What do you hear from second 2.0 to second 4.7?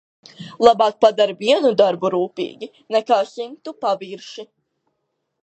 rūpīgi nekā simtu pavirši.